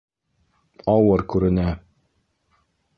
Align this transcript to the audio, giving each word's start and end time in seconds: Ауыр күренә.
Ауыр 0.95 1.25
күренә. 1.35 1.69